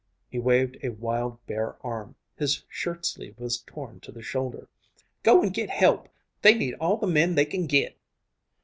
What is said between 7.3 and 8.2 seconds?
they can git!"